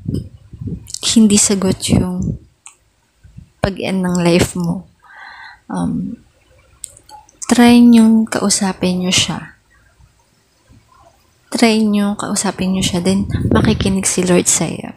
hindi 1.16 1.40
sagot 1.40 1.80
yung 1.88 2.36
pag-end 3.64 4.04
ng 4.04 4.20
life 4.20 4.52
mo 4.52 4.92
um, 5.72 6.20
try 7.48 7.80
nyo 7.80 8.28
kausapin 8.28 9.04
nyo 9.04 9.12
siya. 9.12 9.56
Try 11.52 11.84
nyo 11.84 12.16
kausapin 12.16 12.72
nyo 12.76 12.84
siya, 12.84 13.04
then 13.04 13.28
makikinig 13.52 14.08
si 14.08 14.24
Lord 14.24 14.48
sa'yo. 14.48 14.96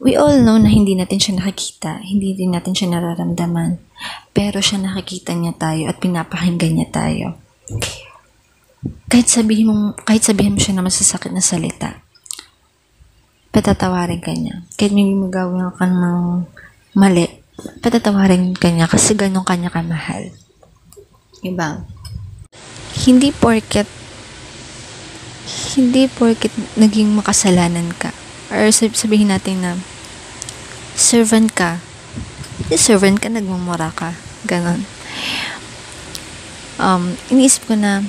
We 0.00 0.16
all 0.16 0.40
know 0.40 0.56
na 0.56 0.72
hindi 0.72 0.96
natin 0.96 1.20
siya 1.20 1.44
nakikita, 1.44 2.00
hindi 2.00 2.32
din 2.32 2.56
natin 2.56 2.72
siya 2.72 2.96
nararamdaman, 2.96 3.76
pero 4.32 4.64
siya 4.64 4.80
nakikita 4.80 5.36
niya 5.36 5.52
tayo 5.60 5.92
at 5.92 6.00
pinapakinggan 6.00 6.72
niya 6.72 6.88
tayo. 6.88 7.26
Kahit 9.12 9.28
sabihin 9.28 9.68
mo, 9.68 9.92
kahit 10.08 10.24
sabihin 10.24 10.56
mo 10.56 10.60
siya 10.64 10.80
na 10.80 10.88
masasakit 10.88 11.28
na 11.36 11.44
salita, 11.44 12.00
patatawarin 13.52 14.24
ka 14.24 14.32
niya. 14.32 14.64
Kahit 14.80 14.96
may 14.96 15.04
magawin 15.12 15.68
ka 15.68 15.84
ng 15.84 16.48
mali, 16.96 17.28
patatawarin 17.84 18.56
ka 18.56 18.72
niya 18.72 18.88
kasi 18.88 19.12
ganun 19.12 19.44
kanya 19.44 19.68
kamahal. 19.68 20.32
Diba? 21.44 21.84
Hindi 23.04 23.36
porket 23.36 24.00
hindi 25.76 26.08
porket 26.08 26.52
naging 26.80 27.12
makasalanan 27.12 27.92
ka 27.94 28.16
or 28.50 28.68
sab- 28.74 28.98
sabihin 28.98 29.30
natin 29.30 29.62
na 29.64 29.72
servant 30.98 31.50
ka 31.54 31.80
eh, 32.68 32.76
servant 32.76 33.18
ka, 33.18 33.32
nagmumura 33.32 33.94
ka 33.96 34.14
ganon 34.44 34.84
um, 36.76 37.14
iniisip 37.32 37.66
ko 37.70 37.74
na 37.78 38.04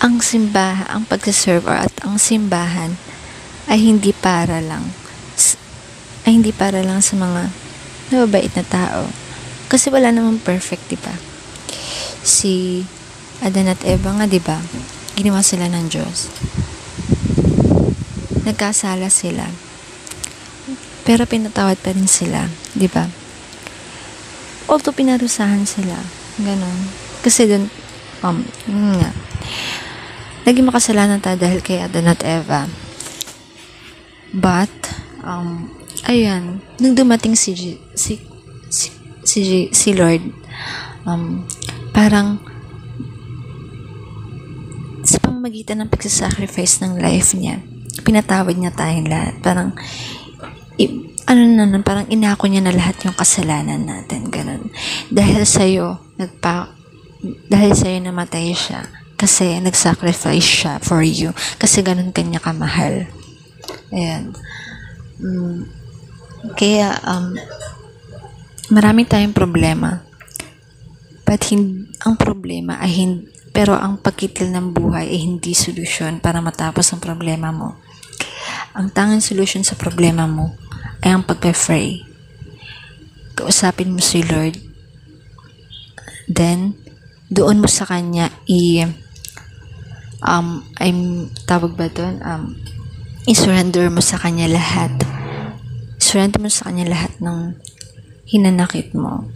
ang 0.00 0.22
simbahan, 0.22 0.86
ang 0.86 1.02
pagsaserve 1.08 1.66
or 1.66 1.76
at 1.76 1.92
ang 2.06 2.20
simbahan 2.20 2.94
ay 3.66 3.82
hindi 3.82 4.14
para 4.14 4.62
lang 4.62 4.94
ay 6.26 6.42
hindi 6.42 6.50
para 6.50 6.82
lang 6.82 6.98
sa 6.98 7.14
mga 7.14 7.66
mababait 8.10 8.50
na 8.58 8.66
tao. 8.66 9.06
Kasi 9.70 9.94
wala 9.94 10.10
namang 10.10 10.42
perfect, 10.42 10.90
di 10.90 10.98
ba? 10.98 11.14
Si 12.26 12.82
Adan 13.46 13.70
at 13.70 13.82
Eva 13.86 14.10
nga, 14.18 14.26
di 14.26 14.42
ba? 14.42 14.58
Ginawa 15.14 15.42
sila 15.46 15.70
ng 15.70 15.86
Diyos. 15.86 16.26
Nagkasala 18.46 19.10
sila. 19.10 19.50
Pero 21.02 21.26
pinatawad 21.26 21.78
pa 21.82 21.90
rin 21.90 22.06
sila, 22.06 22.46
di 22.74 22.86
ba? 22.86 23.10
Although 24.66 24.94
pinarusahan 24.94 25.66
sila. 25.66 25.98
Ganon. 26.38 26.78
Kasi 27.22 27.46
dun, 27.46 27.70
um, 28.22 28.42
nga. 28.98 29.10
Naging 30.46 30.66
makasalanan 30.66 31.18
tayo 31.18 31.38
dahil 31.38 31.58
kay 31.62 31.82
Adan 31.82 32.10
at 32.10 32.22
Eva. 32.22 32.70
But, 34.30 34.70
um, 35.22 35.70
ayan, 36.06 36.62
nung 36.78 36.94
dumating 36.94 37.34
si, 37.38 37.54
G- 37.54 37.82
si, 37.94 38.22
si, 38.70 38.90
si, 39.26 39.38
G- 39.42 39.70
si 39.74 39.90
Lord, 39.94 40.22
um, 41.02 41.46
parang, 41.94 42.42
sa 45.06 45.22
pamamagitan 45.22 45.82
ng 45.82 45.90
pagsasacrifice 45.90 46.82
ng 46.82 46.98
life 46.98 47.34
niya, 47.38 47.62
pinatawad 48.02 48.56
niya 48.56 48.72
tayong 48.74 49.08
lahat. 49.08 49.34
Parang, 49.40 49.72
i- 50.80 51.14
ano 51.26 51.40
na 51.42 51.66
nun, 51.66 51.82
parang 51.82 52.06
inako 52.06 52.46
niya 52.46 52.62
na 52.62 52.74
lahat 52.74 53.02
yung 53.02 53.16
kasalanan 53.16 53.82
natin, 53.82 54.30
ganun. 54.30 54.70
Dahil 55.10 55.42
sa'yo, 55.42 55.98
nagpa, 56.20 56.70
dahil 57.50 57.72
sa'yo 57.74 57.98
namatay 58.02 58.54
siya, 58.54 58.86
kasi 59.16 59.58
nag-sacrifice 59.58 60.44
siya 60.44 60.72
for 60.78 61.02
you, 61.02 61.34
kasi 61.58 61.82
ganun 61.82 62.14
kanya 62.14 62.38
kamahal. 62.38 63.08
Ayan. 63.90 64.36
Mm, 65.18 65.66
kaya, 66.54 66.94
um, 67.02 67.34
marami 68.70 69.02
tayong 69.08 69.34
problema. 69.34 70.06
But 71.26 71.42
hin- 71.50 71.90
ang 72.06 72.14
problema 72.14 72.78
ay 72.78 72.92
hindi, 72.94 73.26
pero 73.50 73.72
ang 73.72 73.98
pagkitil 73.98 74.52
ng 74.52 74.76
buhay 74.76 75.08
ay 75.10 75.18
hindi 75.26 75.56
solusyon 75.56 76.20
para 76.20 76.44
matapos 76.44 76.92
ang 76.92 77.00
problema 77.00 77.48
mo. 77.50 77.80
Ang 78.76 78.92
tanging 78.92 79.24
solusyon 79.24 79.64
sa 79.64 79.78
problema 79.78 80.28
mo 80.28 80.52
ay 81.00 81.12
ang 81.12 81.24
pagpe-pray. 81.24 82.04
Kausapin 83.36 83.92
mo 83.92 84.00
si 84.00 84.24
Lord. 84.24 84.56
Then, 86.26 86.74
doon 87.30 87.62
mo 87.62 87.68
sa 87.70 87.86
Kanya 87.86 88.32
i- 88.50 88.84
um, 90.24 90.64
I'm, 90.80 91.30
tawag 91.46 91.76
ba 91.76 91.86
doon? 91.92 92.18
Um, 92.24 92.56
i-surrender 93.28 93.92
mo 93.92 94.00
sa 94.00 94.18
Kanya 94.18 94.50
lahat. 94.50 94.92
Surrender 96.00 96.40
mo 96.40 96.50
sa 96.50 96.72
Kanya 96.72 96.90
lahat 96.90 97.14
ng 97.20 97.54
hinanakit 98.26 98.96
mo. 98.96 99.28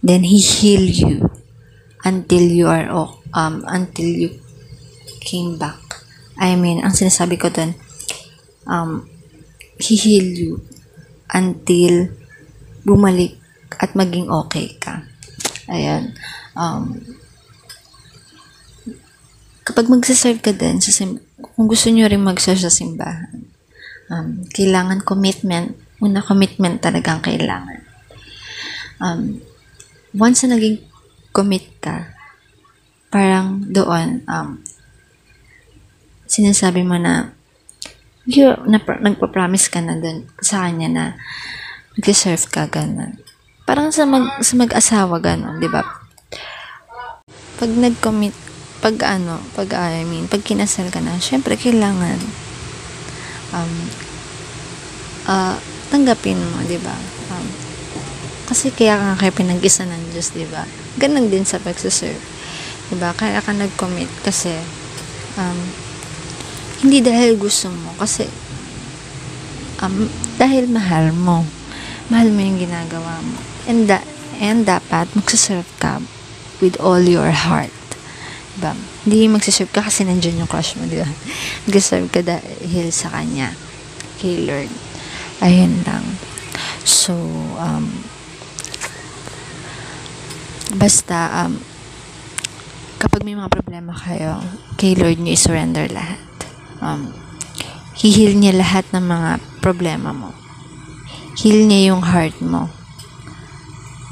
Then, 0.00 0.24
He 0.24 0.40
heal 0.40 0.82
you 0.82 1.28
until 2.02 2.42
you 2.42 2.66
are, 2.70 2.88
um, 3.34 3.62
until 3.66 4.08
you 4.08 4.30
came 5.22 5.58
back. 5.58 5.81
I 6.42 6.58
mean, 6.58 6.82
ang 6.82 6.90
sinasabi 6.90 7.38
ko 7.38 7.54
doon, 7.54 7.78
um, 8.66 9.06
He 9.78 9.94
heal 9.94 10.26
you 10.34 10.52
until 11.30 12.10
bumalik 12.82 13.38
at 13.78 13.94
maging 13.94 14.26
okay 14.30 14.74
ka. 14.78 15.06
Ayan. 15.70 16.14
Um, 16.58 16.98
kapag 19.62 19.90
magsaserve 19.90 20.42
ka 20.42 20.52
din, 20.54 20.82
sa 20.82 20.90
sim- 20.90 21.22
kung 21.54 21.66
gusto 21.66 21.90
nyo 21.90 22.06
rin 22.06 22.22
mag-serve 22.22 22.62
sa 22.62 22.70
simbahan, 22.70 23.46
um, 24.10 24.42
kailangan 24.50 25.02
commitment. 25.02 25.78
Una, 26.02 26.22
commitment 26.22 26.82
talagang 26.82 27.22
kailangan. 27.22 27.82
Um, 28.98 29.38
once 30.14 30.46
na 30.46 30.58
naging 30.58 30.82
commit 31.30 31.78
ka, 31.78 32.10
parang 33.08 33.66
doon, 33.70 34.26
um, 34.26 34.62
sinasabi 36.32 36.80
mo 36.80 36.96
na, 36.96 37.36
you, 38.24 38.48
na, 38.64 38.80
nagpa-promise 38.80 39.68
ka 39.68 39.84
na 39.84 40.00
doon 40.00 40.24
sa 40.40 40.64
kanya 40.64 40.88
na 40.88 41.04
mag-serve 42.00 42.48
ka, 42.48 42.64
ganun. 42.72 43.20
Parang 43.68 43.92
sa, 43.92 44.08
mag, 44.08 44.40
sa 44.40 44.56
mag-asawa, 44.56 45.20
ganun, 45.20 45.60
di 45.60 45.68
ba? 45.68 45.84
Pag 47.60 47.70
nag-commit, 47.76 48.32
pag 48.80 48.96
ano, 49.04 49.44
pag 49.52 49.68
I 49.76 50.08
mean, 50.08 50.24
pag 50.26 50.40
kinasal 50.40 50.88
ka 50.88 51.04
na, 51.04 51.20
syempre 51.20 51.54
kailangan 51.54 52.18
um, 53.52 53.74
ah, 55.28 55.60
tanggapin 55.92 56.40
mo, 56.40 56.64
di 56.64 56.80
ba? 56.80 56.96
Um, 57.28 57.46
kasi 58.48 58.72
kaya 58.72 58.96
ka 58.96 59.22
kayo 59.22 59.32
pinag-isa 59.36 59.84
ng 59.84 60.16
Diyos, 60.16 60.32
di 60.32 60.48
ba? 60.48 60.64
Ganun 60.96 61.28
din 61.28 61.44
sa 61.44 61.60
pagsaserve. 61.60 62.18
Di 62.90 62.96
ba? 62.98 63.12
Kaya 63.14 63.38
ka 63.44 63.52
nag-commit 63.52 64.10
kasi 64.24 64.50
um, 65.38 65.60
hindi 66.82 66.98
dahil 66.98 67.38
gusto 67.38 67.70
mo, 67.70 67.94
kasi 67.94 68.26
um, 69.82 70.06
dahil 70.38 70.70
mahal 70.70 71.10
mo. 71.14 71.46
Mahal 72.08 72.30
mo 72.30 72.40
yung 72.40 72.58
ginagawa 72.58 73.22
mo. 73.22 73.38
And, 73.66 73.86
da- 73.90 74.06
and 74.38 74.66
dapat 74.66 75.10
magsaserve 75.14 75.68
ka 75.82 76.02
with 76.62 76.78
all 76.78 77.02
your 77.02 77.30
heart. 77.30 77.74
Diba? 78.58 78.74
Hindi 79.02 79.26
magsaserve 79.30 79.70
ka 79.74 79.82
kasi 79.86 80.06
nandyan 80.06 80.42
yung 80.42 80.50
crush 80.50 80.78
mo, 80.78 80.86
diba? 80.86 81.08
Magsaserve 81.66 82.10
ka 82.10 82.20
dahil 82.22 82.90
sa 82.94 83.10
kanya. 83.10 83.54
Kay 84.22 84.46
Lord. 84.46 84.70
Ayun 85.42 85.82
lang. 85.82 86.06
So, 86.86 87.14
um, 87.58 88.06
basta, 90.78 91.46
um, 91.46 91.58
kapag 93.02 93.26
may 93.26 93.34
mga 93.34 93.50
problema 93.50 93.94
kayo, 93.94 94.38
kay 94.78 94.94
Lord 94.94 95.18
nyo 95.18 95.34
i-surrender 95.34 95.90
lahat. 95.90 96.31
Um, 96.82 97.14
hihil 97.94 98.34
niya 98.34 98.58
lahat 98.58 98.84
ng 98.90 99.06
mga 99.06 99.30
problema 99.62 100.10
mo. 100.10 100.34
Heal 101.38 101.64
niya 101.64 101.94
yung 101.94 102.02
heart 102.02 102.36
mo. 102.42 102.68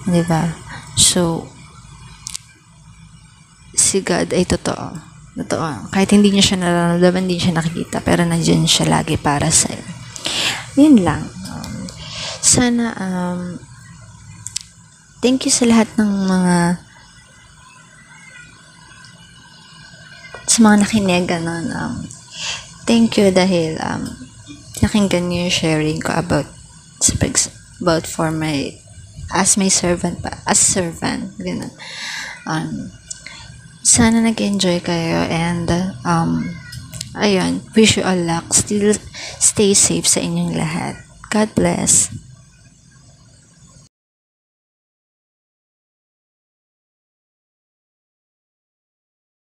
Di 0.07 0.23
ba? 0.25 0.55
So, 0.95 1.51
si 3.75 4.01
God 4.01 4.31
ay 4.33 4.47
totoo. 4.47 4.95
Totoo. 5.35 5.91
Kahit 5.91 6.15
hindi 6.15 6.31
niya 6.31 6.55
siya 6.55 6.59
nararamdaman, 6.63 7.27
hindi 7.27 7.43
siya 7.43 7.59
nakikita, 7.59 8.01
pero 8.01 8.23
nandiyan 8.23 8.67
siya 8.67 8.87
lagi 8.89 9.19
para 9.19 9.51
sa'yo. 9.51 9.85
Yun 10.79 11.03
lang. 11.03 11.27
Um, 11.27 11.75
sana, 12.41 12.95
um, 12.99 13.41
thank 15.19 15.43
you 15.47 15.53
sa 15.53 15.67
lahat 15.67 15.91
ng 15.99 16.11
mga 16.31 16.57
sa 20.51 20.59
mga 20.67 20.77
nakinig, 20.83 21.25
ganun, 21.31 21.67
um, 21.71 21.95
thank 22.91 23.15
you 23.15 23.31
dahil, 23.31 23.79
um, 23.79 24.03
nakinggan 24.83 25.31
niyo 25.31 25.47
yung 25.47 25.55
sharing 25.55 25.99
ko 26.03 26.11
about, 26.11 26.51
about 27.79 28.03
for 28.03 28.35
my, 28.35 28.75
as 29.31 29.55
my 29.55 29.71
servant 29.71 30.19
pa, 30.19 30.35
as 30.51 30.59
servant, 30.59 31.31
ganun. 31.39 31.71
Um, 32.51 32.91
sana 33.87 34.19
nag-enjoy 34.19 34.83
kayo 34.83 35.23
and, 35.31 35.71
um, 36.03 36.51
ayun, 37.15 37.63
wish 37.79 37.95
you 37.95 38.03
all 38.03 38.19
luck. 38.19 38.51
Still, 38.51 38.99
stay 39.39 39.71
safe 39.71 40.11
sa 40.11 40.19
inyong 40.19 40.59
lahat. 40.59 40.99
God 41.31 41.55
bless. 41.55 42.11